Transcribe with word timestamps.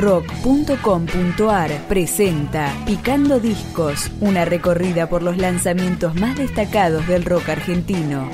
rock.com.ar 0.00 1.70
presenta 1.86 2.74
Picando 2.86 3.38
Discos, 3.38 4.10
una 4.20 4.46
recorrida 4.46 5.08
por 5.08 5.22
los 5.22 5.36
lanzamientos 5.36 6.14
más 6.14 6.38
destacados 6.38 7.06
del 7.06 7.24
rock 7.24 7.50
argentino. 7.50 8.28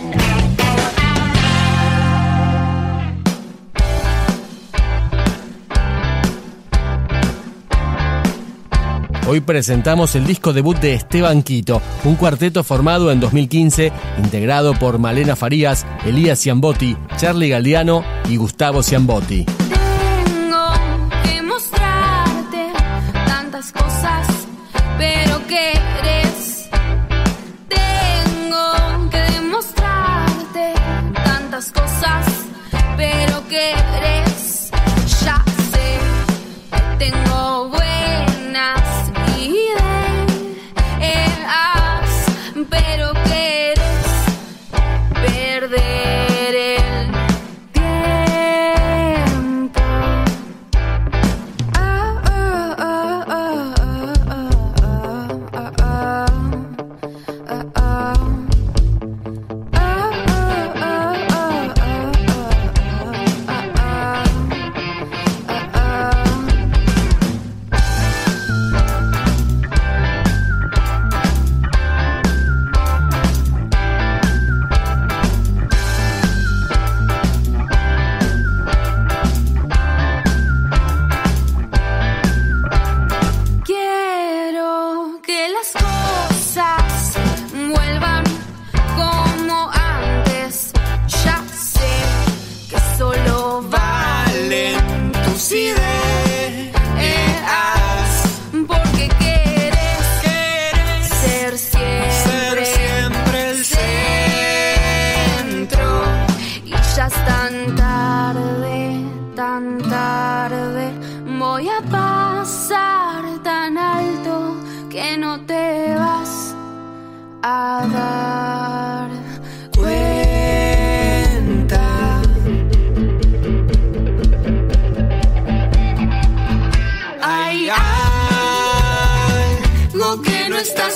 Hoy 9.29 9.41
presentamos 9.41 10.15
el 10.15 10.25
disco 10.25 10.53
debut 10.53 10.79
de 10.79 10.95
Esteban 10.95 11.43
Quito, 11.43 11.83
un 12.05 12.15
cuarteto 12.15 12.63
formado 12.63 13.11
en 13.11 13.19
2015, 13.19 13.91
integrado 14.19 14.75
por 14.75 15.01
Malena 15.01 15.35
Farías, 15.35 15.85
Elías 16.05 16.39
Ciambotti, 16.39 16.97
Charlie 17.17 17.49
Galdiano 17.49 18.05
y 18.29 18.37
Gustavo 18.37 18.85
Ciambotti. 18.85 19.45
close. 23.73 23.96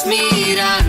Mirar. 0.06 0.79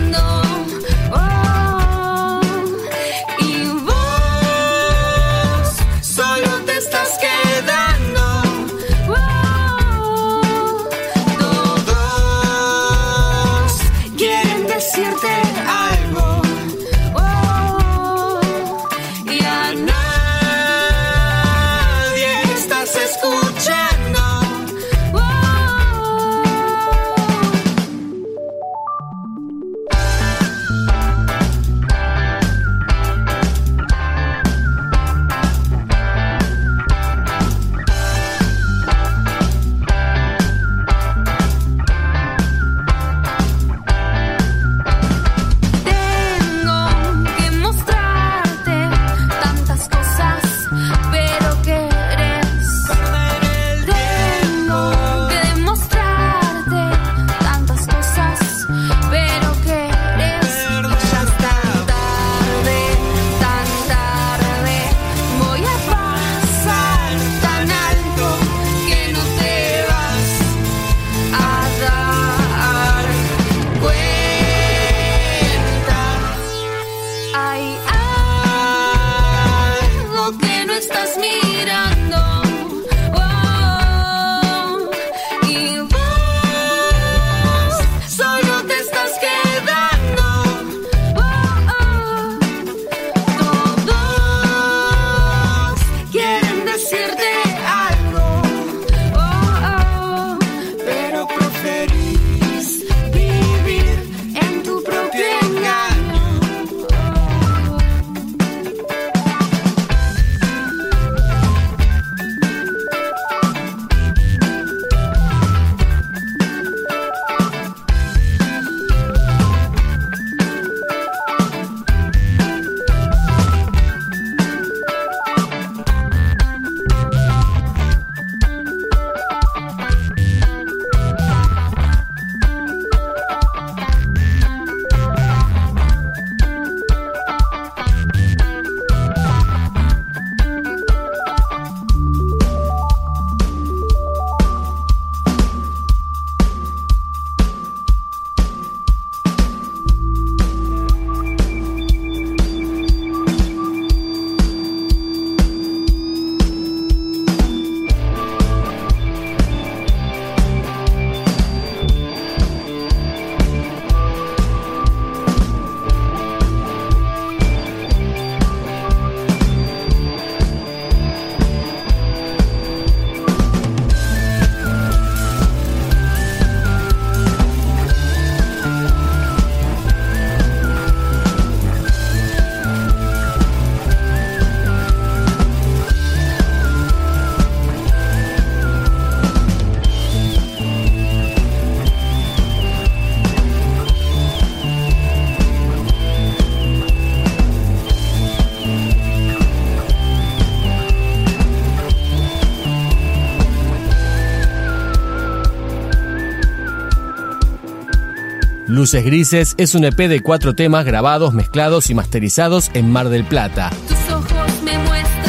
Luces 208.82 209.04
Grises 209.04 209.54
es 209.58 209.76
un 209.76 209.84
EP 209.84 209.96
de 209.96 210.22
cuatro 210.22 210.56
temas 210.56 210.84
grabados, 210.84 211.34
mezclados 211.34 211.88
y 211.88 211.94
masterizados 211.94 212.68
en 212.74 212.90
Mar 212.90 213.10
del 213.10 213.22
Plata. 213.22 213.70
Tus 213.86 214.12
ojos 214.12 214.60
me 214.64 214.76
muestran 214.76 215.21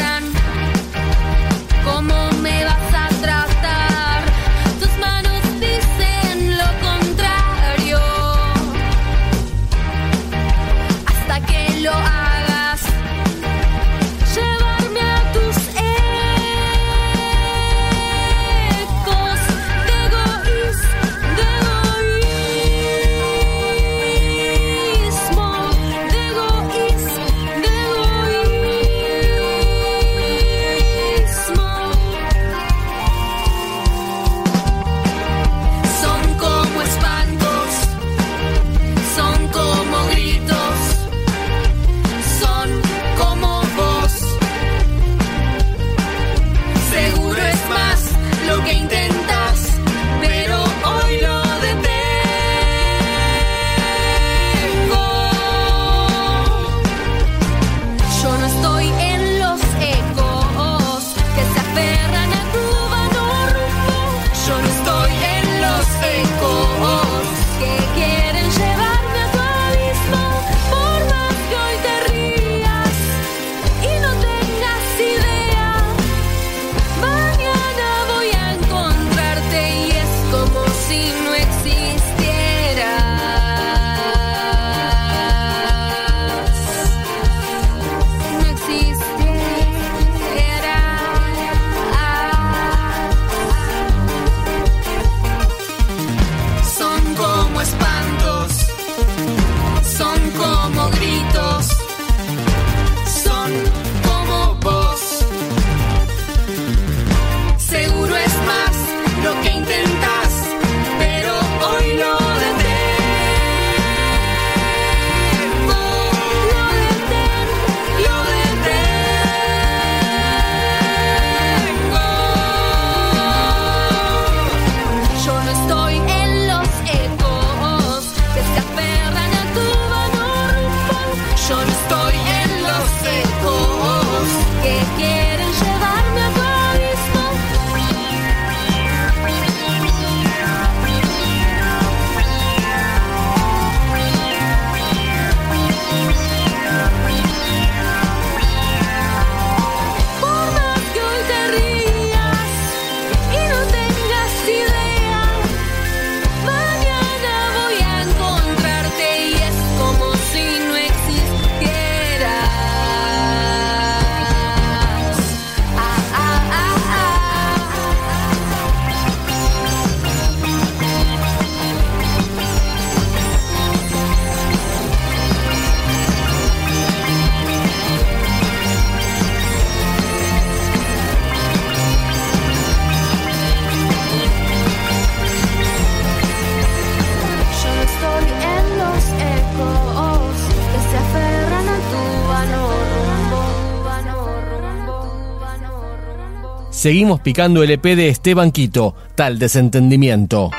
Seguimos 196.83 197.21
picando 197.21 197.63
el 197.63 197.71
EP 197.71 197.81
de 197.95 198.09
Esteban 198.09 198.51
Quito, 198.51 198.93
tal 199.15 199.39
desentendimiento. 199.39 200.51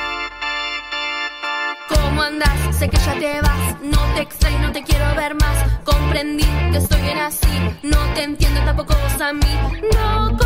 ¿Cómo 1.86 2.22
andás? 2.22 2.74
Sé 2.78 2.88
que 2.88 2.96
ya 2.96 3.12
te 3.18 3.42
vas, 3.42 3.76
no 3.82 3.98
te 4.14 4.22
extraño, 4.22 4.58
no 4.60 4.72
te 4.72 4.82
quiero 4.84 5.04
ver 5.16 5.34
más. 5.34 5.82
Comprendí 5.84 6.46
que 6.72 6.78
estoy 6.78 7.02
bien 7.02 7.18
así, 7.18 7.46
no 7.82 7.98
te 8.14 8.22
entiendo 8.22 8.58
tampoco 8.64 8.94
vos 8.94 9.20
a 9.20 9.34
mí. 9.34 9.82
No 9.92 10.43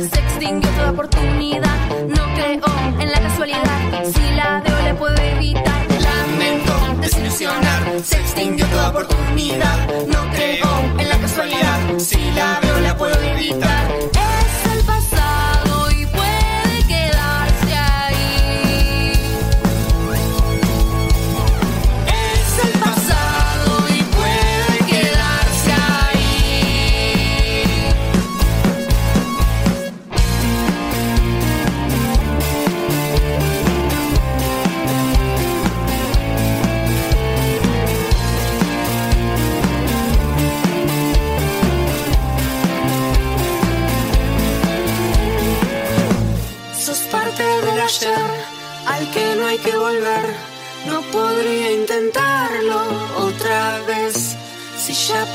se 0.00 0.18
extinguió 0.20 0.70
toda 0.70 0.90
oportunidad. 0.90 1.76
No 2.08 2.24
creo 2.34 3.00
en 3.00 3.10
la 3.10 3.20
casualidad, 3.20 4.04
si 4.04 4.34
la 4.34 4.60
veo 4.60 4.82
le 4.82 4.94
puedo 4.94 5.16
evitar. 5.16 5.86
Lamento 6.00 7.00
desilusionar, 7.00 7.82
se 8.04 8.16
extinguió 8.16 8.66
toda 8.66 8.90
oportunidad. 8.90 10.06
No 10.06 10.30
creo 10.32 10.68
en 10.98 11.08
la 11.08 11.18
casualidad, 11.18 11.78
si 11.98 12.30
la 12.32 12.60
veo 12.60 12.80
la 12.80 12.96
puedo 12.96 13.20
evitar. 13.22 13.86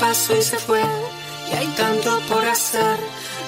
Pasó 0.02 0.36
y 0.36 0.42
se 0.42 0.58
fue 0.58 0.82
y 1.48 1.54
hay 1.54 1.68
tanto 1.76 2.10
por 2.28 2.44
hacer. 2.44 2.98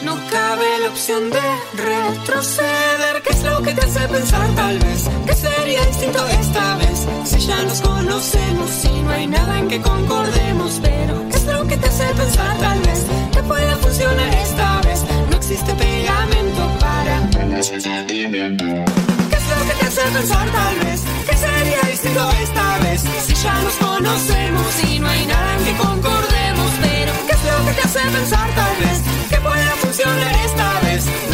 No 0.03 0.15
cabe 0.31 0.69
la 0.83 0.89
opción 0.89 1.31
de 1.31 1.47
retroceder. 1.91 3.15
¿Qué 3.25 3.33
es 3.33 3.43
lo 3.43 3.61
que 3.61 3.73
te 3.73 3.81
hace 3.81 4.07
pensar 4.07 4.47
tal 4.55 4.79
vez? 4.79 5.01
Que 5.27 5.35
sería 5.35 5.85
distinto 5.87 6.25
esta 6.41 6.77
vez. 6.77 6.99
Si 7.25 7.39
ya 7.41 7.61
nos 7.65 7.81
conocemos 7.81 8.71
y 8.85 9.03
no 9.03 9.11
hay 9.11 9.27
nada 9.27 9.59
en 9.59 9.69
que 9.69 9.81
concordemos. 9.81 10.79
Pero 10.81 11.29
¿qué 11.29 11.37
es 11.37 11.47
lo 11.47 11.67
que 11.67 11.77
te 11.77 11.89
hace 11.89 12.07
pensar 12.23 12.57
tal 12.59 12.81
vez? 12.81 13.01
Que 13.33 13.43
pueda 13.43 13.77
funcionar 13.77 14.35
esta 14.35 14.81
vez. 14.83 15.01
No 15.31 15.37
existe 15.37 15.75
pegamento 15.75 16.63
para 16.79 17.15
¿Qué 19.31 19.37
es 19.41 19.47
lo 19.53 19.61
que 19.69 19.75
te 19.81 19.87
hace 19.87 20.03
pensar 20.19 20.49
tal 20.51 20.77
vez? 20.85 21.01
Que 21.29 21.37
sería 21.37 21.81
distinto 21.91 22.31
esta 22.43 22.79
vez 22.79 23.01
Si 23.27 23.35
ya 23.35 23.61
nos 23.63 23.75
conocemos 23.75 24.85
y 24.89 24.99
no 24.99 25.09
hay 25.09 25.27
nada 25.27 25.57
en 25.57 25.65
que 25.65 25.77
concordemos 25.83 26.34
te 27.75 27.83
hace 27.83 28.01
pensar 28.01 28.49
tal 28.55 28.77
vez? 28.77 29.01
Que 29.29 29.37
pueda 29.37 29.71
funcionar 29.81 30.35
esta 30.45 30.81
vez 30.81 31.34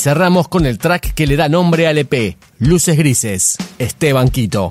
cerramos 0.00 0.48
con 0.48 0.64
el 0.64 0.78
track 0.78 1.12
que 1.12 1.26
le 1.26 1.36
da 1.36 1.50
nombre 1.50 1.86
al 1.86 1.98
EP, 1.98 2.36
Luces 2.58 2.96
Grises, 2.96 3.58
Esteban 3.78 4.30
Quito. 4.30 4.70